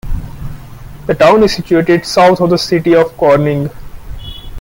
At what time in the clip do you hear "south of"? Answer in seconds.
2.07-2.49